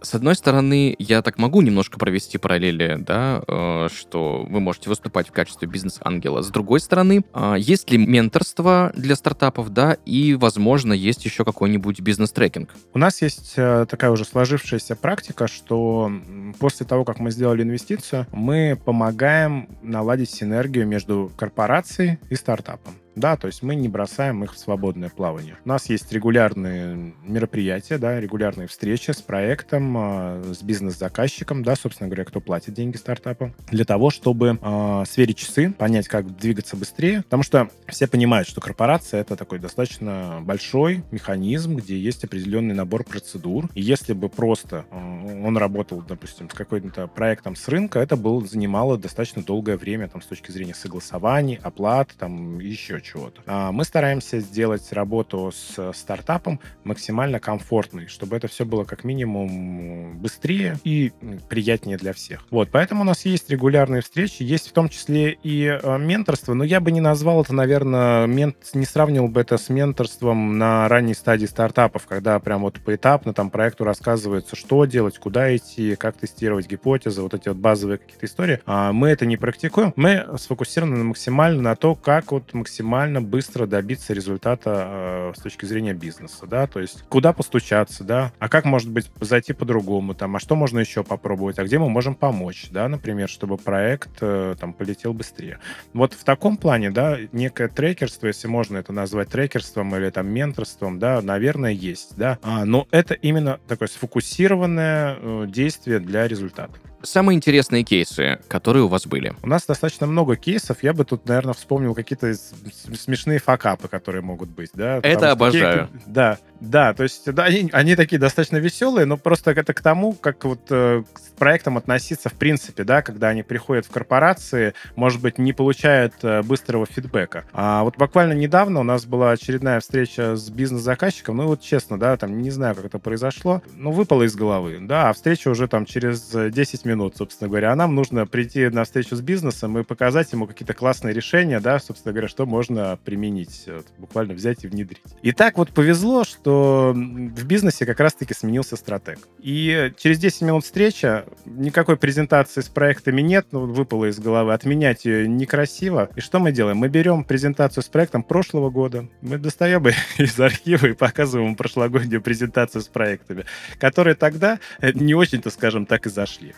[0.02, 5.30] С одной стороны, я так могу немножко провести параллели, да, э, что вы можете выступать
[5.30, 6.42] в качестве бизнес-ангела.
[6.42, 12.02] С другой стороны, а, есть ли менторство для стартапов, да, и, возможно, есть еще какой-нибудь
[12.02, 12.74] бизнес-трекинг?
[12.94, 16.12] У нас есть э, такая уже сложившаяся практика, что
[16.60, 22.94] после того, как мы сделали инвестицию, мы помогаем наладить синергию между корпорацией и стартапом.
[23.16, 25.58] Да, то есть мы не бросаем их в свободное плавание.
[25.66, 32.10] У нас есть регулярные мероприятия, да, регулярные встречи с проектом, э, с бизнес-заказчиком, да, собственно
[32.10, 37.22] говоря, кто платит деньги стартапу, для того, чтобы э, сверить часы, понять, как двигаться быстрее,
[37.24, 43.04] потому что все понимают, что корпорация это такой достаточно большой механизм, где есть определенный набор
[43.04, 48.16] процедур, и если бы просто э, он работал, допустим, с каким-то проектом с рынка, это
[48.16, 53.42] было, занимало достаточно долгое время там, с точки зрения согласований, оплат, там, еще чего-то.
[53.46, 60.18] А мы стараемся сделать работу с стартапом максимально комфортной, чтобы это все было как минимум
[60.18, 61.12] быстрее и
[61.50, 62.46] приятнее для всех.
[62.50, 66.64] Вот, поэтому у нас есть регулярные встречи, есть в том числе и э, менторство, но
[66.64, 68.58] я бы не назвал это, наверное, мент...
[68.74, 73.50] не сравнивал бы это с менторством на ранней стадии стартапов, когда прям вот поэтапно там
[73.50, 78.60] проекту рассказывается, что делать, куда идти, как тестировать гипотезы, вот эти вот базовые какие-то истории.
[78.66, 83.66] А мы это не практикуем, мы сфокусированы максимально на то, как вот максимально максимально быстро
[83.66, 88.66] добиться результата э, с точки зрения бизнеса, да, то есть куда постучаться, да, а как,
[88.66, 92.68] может быть, зайти по-другому, там, а что можно еще попробовать, а где мы можем помочь,
[92.70, 95.60] да, например, чтобы проект э, там полетел быстрее.
[95.94, 101.00] Вот в таком плане, да, некое трекерство, если можно это назвать трекерством или там менторством,
[101.00, 106.78] да, наверное, есть, да, а, но это именно такое сфокусированное э, действие для результата.
[107.04, 109.34] Самые интересные кейсы, которые у вас были?
[109.44, 110.84] У нас достаточно много кейсов.
[110.84, 114.70] Я бы тут, наверное, вспомнил какие-то смешные факапы, которые могут быть.
[114.74, 115.02] Да?
[115.04, 115.88] Это обожаю.
[115.88, 119.82] Такие, да, да, то есть да, они, они такие достаточно веселые, но просто это к
[119.82, 124.74] тому, как вот э, к проектам относиться в принципе, да, когда они приходят в корпорации,
[124.96, 127.44] может быть, не получают э, быстрого фидбэка.
[127.52, 132.16] А вот буквально недавно у нас была очередная встреча с бизнес-заказчиком, ну вот честно, да,
[132.16, 135.86] там не знаю, как это произошло, но выпало из головы, да, а встреча уже там
[135.86, 140.32] через 10 минут, собственно говоря, а нам нужно прийти на встречу с бизнесом и показать
[140.32, 145.02] ему какие-то классные решения, да, собственно говоря, что можно применить, вот, буквально взять и внедрить.
[145.22, 149.20] И так вот повезло, что в бизнесе как раз-таки сменился стратег.
[149.40, 155.06] И через 10 минут встреча, никакой презентации с проектами нет, ну, выпало из головы, отменять
[155.06, 156.10] ее некрасиво.
[156.16, 156.78] И что мы делаем?
[156.78, 159.86] Мы берем презентацию с проектом прошлого года, мы достаем
[160.18, 163.46] из архива и показываем прошлогоднюю презентацию с проектами,
[163.80, 166.54] которые тогда не очень-то, скажем так, и зашли.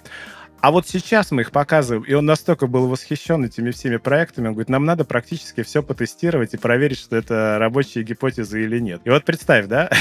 [0.66, 4.54] А вот сейчас мы их показываем, и он настолько был восхищен этими всеми проектами, он
[4.54, 9.00] говорит, нам надо практически все потестировать и проверить, что это рабочие гипотезы или нет.
[9.04, 9.92] И вот представь, да,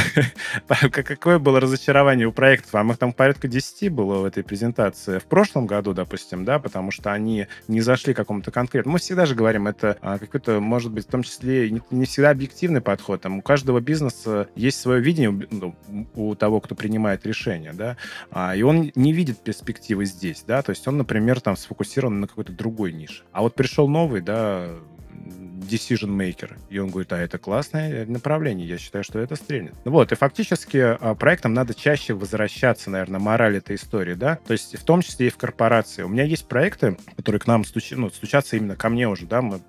[0.90, 5.24] какое было разочарование у проектов, а мы там порядка 10 было в этой презентации в
[5.24, 8.94] прошлом году, допустим, да, потому что они не зашли к какому-то конкретному.
[8.94, 12.80] Мы всегда же говорим, это а, какой-то, может быть, в том числе не, всегда объективный
[12.80, 13.20] подход.
[13.20, 15.76] Там у каждого бизнеса есть свое видение ну,
[16.14, 17.98] у того, кто принимает решение, да,
[18.30, 22.26] а, и он не видит перспективы здесь, да, то есть он, например, там сфокусирован на
[22.26, 23.24] какой-то другой нише.
[23.32, 24.68] А вот пришел новый, да,
[25.64, 26.56] decision maker.
[26.70, 29.74] И он говорит, а это классное направление, я считаю, что это стрельнет.
[29.84, 34.52] Ну вот, и фактически а, проектам надо чаще возвращаться, наверное, мораль этой истории, да, то
[34.52, 36.02] есть в том числе и в корпорации.
[36.02, 37.92] У меня есть проекты, которые к нам стуч...
[37.92, 39.60] ну, стучатся именно ко мне уже, да, мы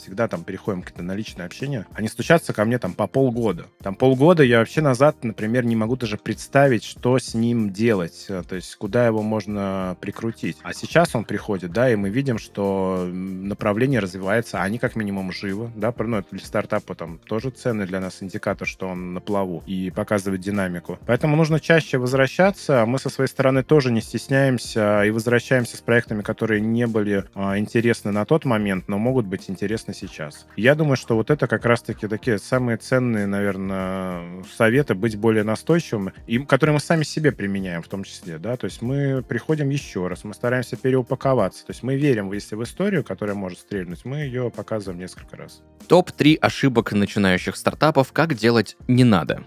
[0.00, 3.66] всегда там переходим к на личное общение, они стучатся ко мне там по полгода.
[3.82, 8.42] Там полгода я вообще назад, например, не могу даже представить, что с ним делать, э,
[8.46, 10.58] то есть куда его можно прикрутить.
[10.62, 15.70] А сейчас он приходит, да, и мы видим, что направление развивается, они как минимум живы,
[15.74, 19.62] да, ну, это для стартапа там тоже ценный для нас индикатор, что он на плаву
[19.66, 20.98] и показывает динамику.
[21.06, 22.84] Поэтому нужно чаще возвращаться.
[22.86, 27.58] Мы со своей стороны тоже не стесняемся и возвращаемся с проектами, которые не были а,
[27.58, 30.46] интересны на тот момент, но могут быть интересны сейчас.
[30.56, 36.12] Я думаю, что вот это как раз-таки такие самые ценные, наверное, советы быть более настойчивым,
[36.26, 40.08] и, которые мы сами себе применяем в том числе, да, то есть мы приходим еще
[40.08, 44.18] раз, мы стараемся переупаковаться, то есть мы верим, если в историю, которая может стрельнуть, мы
[44.18, 45.62] ее показываем несколько раз.
[45.88, 49.44] Топ-3 ошибок начинающих стартапов, как делать не надо.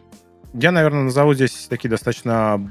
[0.53, 2.61] Я, наверное, назову здесь такие достаточно,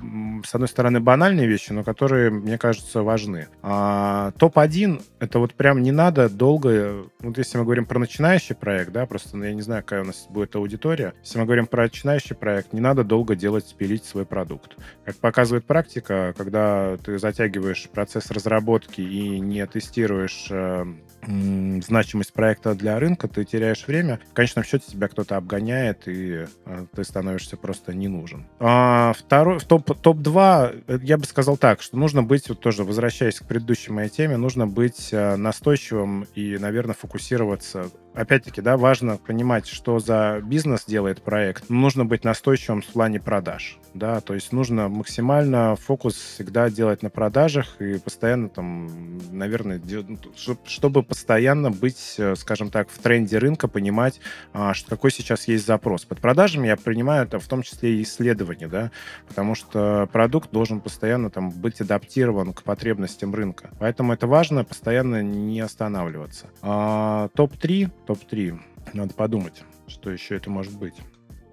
[0.44, 3.48] с одной стороны, банальные вещи, но которые, мне кажется, важны.
[3.60, 7.06] А, топ-1— это вот прям не надо долго...
[7.18, 10.06] Вот если мы говорим про начинающий проект, да, просто ну, я не знаю, какая у
[10.06, 11.14] нас будет аудитория.
[11.24, 14.76] Если мы говорим про начинающий проект, не надо долго делать, пилить свой продукт.
[15.04, 20.84] Как показывает практика, когда ты затягиваешь процесс разработки и не тестируешь э,
[21.26, 24.20] значимость проекта для рынка, ты теряешь время.
[24.30, 28.46] В конечном счете тебя кто-то обгоняет, и э, ты становишься просто не нужен.
[28.58, 33.38] А, второй, топ, топ-2, э, я бы сказал так, что нужно быть, вот тоже возвращаясь
[33.38, 39.66] к предыдущей моей теме, нужно быть э, настойчивым и, наверное, фокусироваться опять-таки, да, важно понимать,
[39.66, 41.68] что за бизнес делает проект.
[41.70, 47.11] Нужно быть настойчивым в плане продаж, да, то есть нужно максимально фокус всегда делать на
[47.11, 53.38] продажах и постоянно там, наверное, ну, чтоб- чтобы постоянно быть, э, скажем так, в тренде
[53.38, 54.20] рынка, понимать,
[54.53, 56.05] а, какой сейчас есть запрос.
[56.05, 58.90] Под продажами я принимаю это в том числе и исследования, да,
[59.29, 63.70] потому что продукт должен постоянно там быть адаптирован к потребностям рынка.
[63.79, 66.46] Поэтому это важно, постоянно не останавливаться.
[66.62, 68.58] А, топ-3, топ-3,
[68.92, 70.94] надо подумать, что еще это может быть.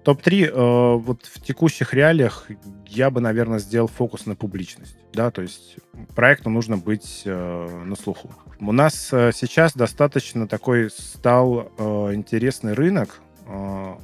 [0.04, 2.48] Топ-3, э, вот в текущих реалиях
[2.86, 4.96] я бы, наверное, сделал фокус на публичность.
[5.12, 5.76] Да, то есть
[6.14, 8.30] проекту нужно быть э, на слуху.
[8.60, 13.20] У нас э, сейчас достаточно такой стал э, интересный рынок.
[13.46, 13.96] Э,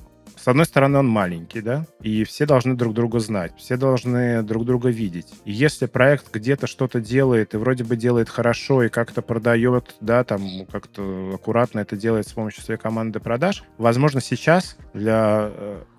[0.47, 4.65] с одной стороны, он маленький, да, и все должны друг друга знать, все должны друг
[4.65, 5.27] друга видеть.
[5.45, 10.23] И если проект где-то что-то делает, и вроде бы делает хорошо, и как-то продает, да,
[10.23, 15.51] там как-то аккуратно это делает с помощью своей команды продаж, возможно, сейчас для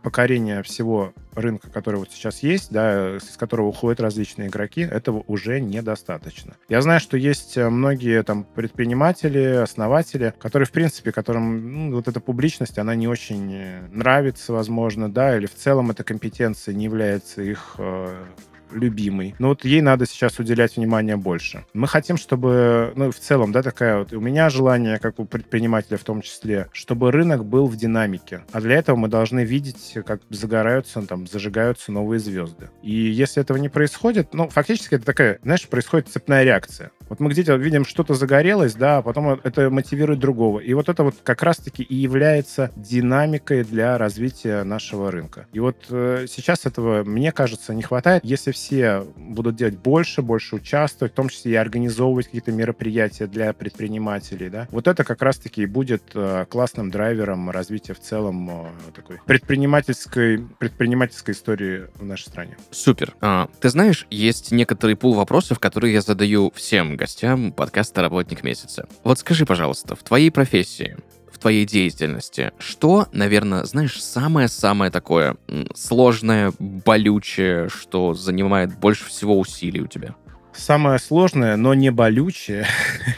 [0.04, 5.60] покорения всего рынка, который вот сейчас есть, да, из которого уходят различные игроки, этого уже
[5.60, 6.56] недостаточно.
[6.70, 12.08] Я знаю, что есть э, многие там предприниматели, основатели, которые, в принципе, которым ну, вот
[12.08, 16.86] эта публичность, она не очень э, нравится, возможно, да, или в целом эта компетенция не
[16.86, 18.26] является их э,
[18.72, 19.36] любимой.
[19.40, 21.66] Но вот ей надо сейчас уделять внимание больше.
[21.74, 25.98] Мы хотим, чтобы, ну, в целом, да, такая вот, у меня желание, как у предпринимателя
[25.98, 28.42] в том числе, чтобы рынок был в динамике.
[28.52, 32.70] А для этого мы должны видеть, как загораются, там, зажигаются новые звезды.
[32.82, 36.92] И если этого не происходит, ну, фактически это такая, знаешь, происходит цепная реакция.
[37.10, 40.60] Вот мы где-то видим, что-то загорелось, да, а потом это мотивирует другого.
[40.60, 45.48] И вот это вот как раз-таки и является динамикой для развития нашего рынка.
[45.54, 48.24] И вот э, сейчас этого, мне кажется, не хватает.
[48.26, 53.54] Если все будут делать больше, больше участвовать, в том числе и организовывать какие-то мероприятия для
[53.54, 58.66] предпринимателей, да, вот это как раз-таки и будет э, классным драйвером развития в целом э,
[58.94, 62.58] такой предпринимательской, предпринимательской истории в нашей стране.
[62.72, 63.14] Супер.
[63.22, 68.88] А, ты знаешь, есть некоторый пул вопросов, которые я задаю всем гостям подкаста «Работник месяца».
[69.04, 70.98] Вот скажи, пожалуйста, в твоей профессии,
[71.32, 75.38] в твоей деятельности, что, наверное, знаешь, самое-самое такое
[75.76, 80.16] сложное, болючее, что занимает больше всего усилий у тебя?
[80.58, 82.66] Самое сложное, но не болючее,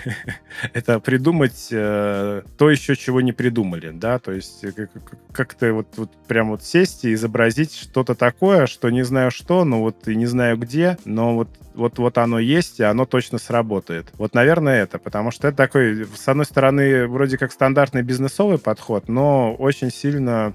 [0.73, 5.73] это придумать э, то еще, чего не придумали, да, то есть э, как- как- как-то
[5.73, 10.08] вот, вот прям вот сесть и изобразить что-то такое, что не знаю что, но вот
[10.10, 14.08] и не знаю где, но вот вот, вот оно есть, и оно точно среботает.
[14.17, 19.08] Вот, наверное, это, потому что это такой, с одной стороны, вроде как стандартный бизнесовый подход,
[19.08, 20.54] но очень сильно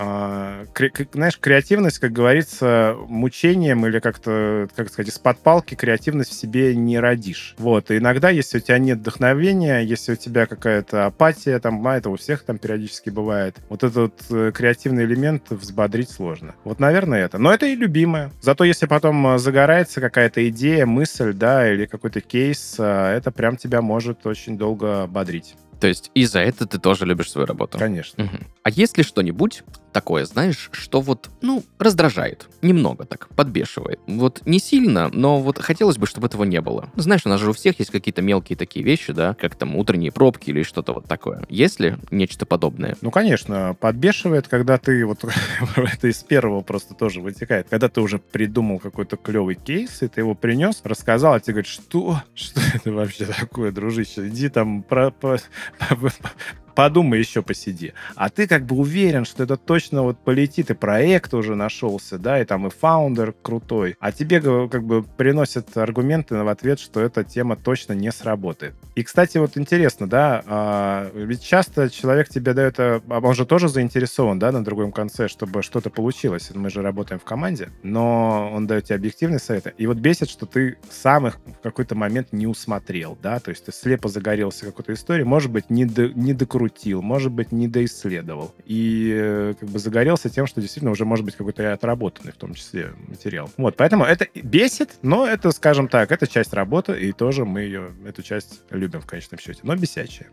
[0.00, 6.34] кре- к- знаешь, креативность, как говорится, мучением или как-то, как сказать, из-под палки креативность в
[6.34, 7.54] себе не родишь.
[7.58, 11.96] Вот, и иногда, если у тебя нет вдохновения, если у тебя какая-то апатия, там, а
[11.96, 16.54] это у всех там периодически бывает, вот этот э, креативный элемент взбодрить сложно.
[16.64, 17.38] Вот, наверное, это.
[17.38, 18.30] Но это и любимое.
[18.40, 23.56] Зато если потом э, загорается какая-то идея, мысль, да, или какой-то кейс, э, это прям
[23.56, 25.54] тебя может очень долго бодрить.
[25.80, 27.78] То есть и за это ты тоже любишь свою работу?
[27.78, 28.24] Конечно.
[28.24, 28.46] Мгм.
[28.62, 32.48] А есть ли что-нибудь такое, знаешь, что вот, ну, раздражает?
[32.62, 34.00] Немного так, подбешивает.
[34.06, 36.90] Вот не сильно, но вот хотелось бы, чтобы этого не было.
[36.96, 40.12] Знаешь, у нас же у всех есть какие-то мелкие такие вещи, да, как там утренние
[40.12, 41.44] пробки или что-то вот такое.
[41.48, 42.96] Есть ли нечто подобное?
[43.00, 45.24] Ну, конечно, подбешивает, когда ты, вот
[45.76, 50.20] это из первого просто тоже вытекает, когда ты уже придумал какой-то клевый кейс, и ты
[50.20, 52.22] его принес, рассказал, а тебе говорят, что?
[52.34, 54.28] Что это вообще такое, дружище?
[54.28, 55.12] Иди там про-
[56.74, 57.92] подумай еще посиди.
[58.14, 62.40] А ты как бы уверен, что это точно вот полетит, и проект уже нашелся, да,
[62.40, 63.96] и там и фаундер крутой.
[64.00, 68.74] А тебе как бы приносят аргументы в ответ, что эта тема точно не сработает.
[68.94, 73.68] И, кстати, вот интересно, да, а, ведь часто человек тебе дает, а он же тоже
[73.68, 76.50] заинтересован, да, на другом конце, чтобы что-то получилось.
[76.54, 79.74] Мы же работаем в команде, но он дает тебе объективные советы.
[79.78, 83.64] И вот бесит, что ты сам их в какой-то момент не усмотрел, да, то есть
[83.64, 87.68] ты слепо загорелся какой-то историей, может быть, не, до- не докрутил докрутил, может быть, не
[87.68, 88.54] доисследовал.
[88.66, 92.36] И э, как бы загорелся тем, что действительно уже может быть какой-то и отработанный в
[92.36, 93.50] том числе материал.
[93.56, 97.92] Вот, поэтому это бесит, но это, скажем так, это часть работы, и тоже мы ее,
[98.06, 100.28] эту часть любим в конечном счете, но бесячая.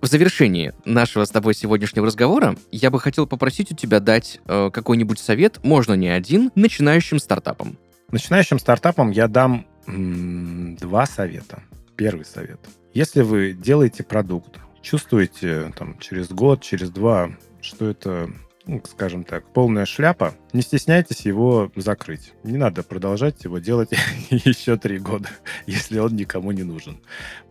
[0.00, 4.70] В завершении нашего с тобой сегодняшнего разговора я бы хотел попросить у тебя дать э,
[4.72, 7.76] какой-нибудь совет, можно не один, начинающим стартапам.
[8.10, 11.62] Начинающим стартапам я дам м, два совета.
[11.96, 12.60] Первый совет.
[12.94, 18.30] Если вы делаете продукт, чувствуете там через год, через два, что это
[18.84, 22.32] скажем так, полная шляпа, не стесняйтесь его закрыть.
[22.42, 23.90] Не надо продолжать его делать
[24.30, 25.28] еще три года,
[25.66, 27.00] если он никому не нужен.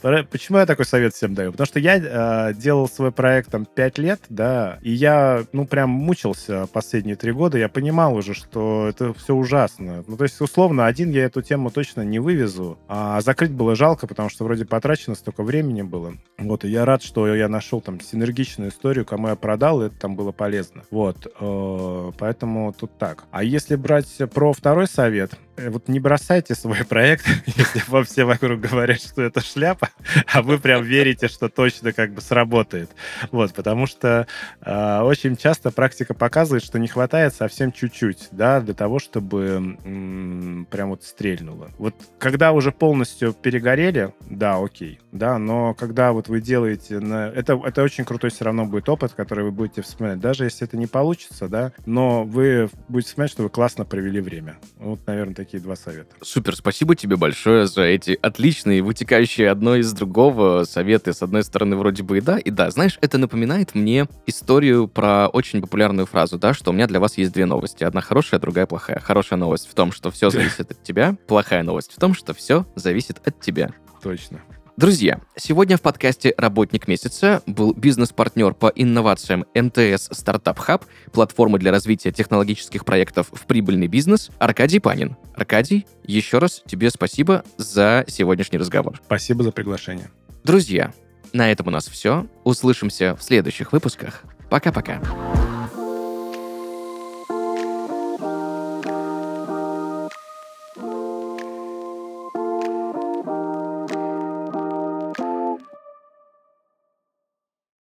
[0.02, 1.52] Почему я такой совет всем даю?
[1.52, 5.90] Потому что я э, делал свой проект там пять лет, да, и я, ну, прям
[5.90, 7.58] мучился последние три года.
[7.58, 10.04] Я понимал уже, что это все ужасно.
[10.08, 14.08] Ну, то есть, условно, один я эту тему точно не вывезу, а закрыть было жалко,
[14.08, 16.14] потому что вроде потрачено столько времени было.
[16.38, 19.96] Вот, и я рад, что я нашел там синергичную историю, кому я продал, и это
[19.96, 20.84] там было полезно.
[20.92, 20.99] Вот,
[21.40, 23.26] э, поэтому тут так.
[23.32, 25.32] А если брать про второй совет,
[25.70, 29.90] вот не бросайте свой проект, если вам все вокруг говорят, что это шляпа,
[30.32, 32.90] а вы прям верите, что точно как бы сработает.
[33.32, 34.28] Вот, потому что
[34.62, 40.68] э, очень часто практика показывает, что не хватает совсем чуть-чуть, да, для того, чтобы м-
[40.70, 41.72] прям вот стрельнуло.
[41.78, 47.28] Вот когда уже полностью перегорели, да, окей, да, но когда вот вы делаете, на...
[47.30, 50.78] это, это очень крутой все равно будет опыт, который вы будете вспоминать, даже если это
[50.78, 54.58] не получится, да, но вы будете вспоминать, что вы классно провели время.
[54.78, 56.16] Вот, наверное, такие два совета.
[56.22, 61.12] Супер, спасибо тебе большое за эти отличные, вытекающие одно из другого советы.
[61.12, 62.70] С одной стороны, вроде бы и да, и да.
[62.70, 67.18] Знаешь, это напоминает мне историю про очень популярную фразу, да, что у меня для вас
[67.18, 67.84] есть две новости.
[67.84, 69.00] Одна хорошая, другая плохая.
[69.00, 71.18] Хорошая новость в том, что все зависит от тебя.
[71.28, 73.72] Плохая новость в том, что все зависит от тебя.
[74.04, 74.42] Точно.
[74.80, 81.72] Друзья, сегодня в подкасте «Работник месяца» был бизнес-партнер по инновациям МТС Стартап Хаб, платформы для
[81.72, 85.18] развития технологических проектов в прибыльный бизнес, Аркадий Панин.
[85.40, 89.00] Аркадий, еще раз тебе спасибо за сегодняшний разговор.
[89.06, 90.12] Спасибо за приглашение.
[90.44, 90.94] Друзья,
[91.32, 92.28] на этом у нас все.
[92.44, 94.24] Услышимся в следующих выпусках.
[94.50, 95.00] Пока-пока.